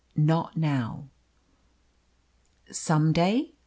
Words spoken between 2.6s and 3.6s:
"Some day?"